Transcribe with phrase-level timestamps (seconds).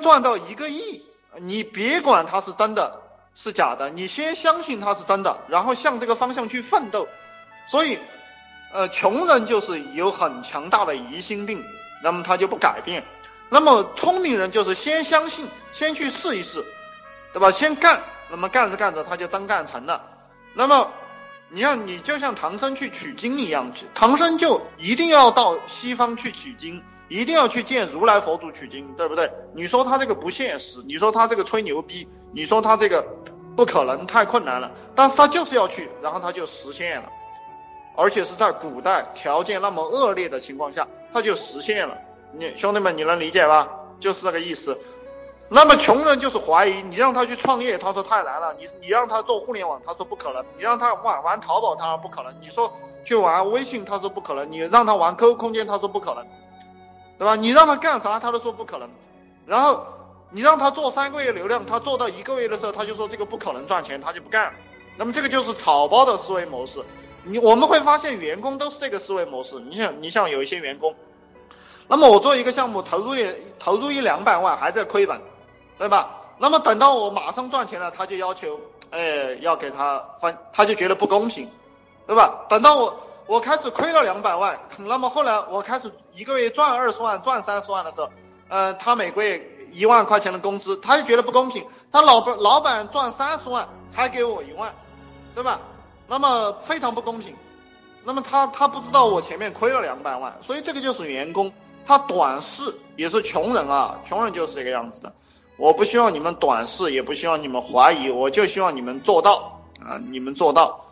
[0.00, 1.02] 赚到一个亿，
[1.38, 3.00] 你别管他是真的
[3.34, 7.08] 是假的，你先相信他是真的，然后向这个方向去奋斗。
[7.66, 7.98] 所以，
[8.72, 11.64] 呃，穷人就是有很强大的疑心病，
[12.02, 13.04] 那么他就不改变。
[13.50, 16.64] 那么聪明人就是先相信，先去试一试，
[17.32, 17.50] 对吧？
[17.50, 20.02] 先干，那么干着干着他就真干成了。
[20.54, 20.90] 那么，
[21.50, 26.82] 你看你就像唐僧去取经一样，去唐僧就一定要到西方去取经，
[27.14, 29.30] 一定要去见如来佛祖取经，对不对？
[29.54, 33.06] 你说他这个不现实，你说他这个吹牛逼，你说他这个
[33.54, 34.72] 不可能，太困难了。
[34.96, 37.08] 但是他就是要去，然后他就实现了。
[37.94, 41.96] 而且是在古代条件那么恶劣的情况下，他就实现了。
[42.32, 43.70] 你兄弟们，你能理解吧？
[44.00, 44.76] 就是这个意思。
[45.48, 52.72] 那么穷人就是怀疑，你让他去创业，他说太难了；你你让他做互联网，他说不可能；你让他玩玩淘宝，他说不可能；你说
[53.04, 56.26] 去玩微信，他说不可能；你让他玩 QQ 空间，他说不可能，
[57.18, 57.36] 对吧？
[57.36, 58.88] 你让他干啥，他都说不可能。
[59.46, 59.86] 然后
[60.30, 64.52] 你让他做三个月流量，他做到一个月的时候，他就说这个不可能赚钱，他就不干。
[64.96, 66.80] 那么这个就是草包的思维模式。
[67.24, 69.58] 你我们会发现员工都是这个思维模式。
[69.60, 70.94] 你想，你像有一些员工，
[71.88, 73.26] 那么我做一个项目投入一
[73.58, 75.20] 投入一两百万还在亏本，
[75.78, 76.20] 对吧？
[76.38, 78.60] 那么等到我马上赚钱了，他就要求，
[78.90, 81.48] 哎，要给他分，他就觉得不公平，
[82.06, 82.44] 对吧？
[82.48, 88.10] 等到我我开始亏了两百万，那么后来我开始一个月赚二十万、赚三十万的时候，
[88.48, 91.64] 呃，他每个月一万块钱的工资，他就觉得不公平。
[91.90, 94.74] 他老板老板赚三十万才给我一万，
[95.34, 95.60] 对吧？
[96.06, 97.34] 那么非常不公平，
[98.04, 101.50] 那么他他不知道我前面亏了两百万，所以这个就是员工，
[101.86, 102.62] 他短视
[102.96, 105.12] 也是穷人啊，穷人就是这个样子的。
[105.56, 110.83] 我不希望你们短视，也不希望你们怀疑，我就希望你们做到啊，你们做到。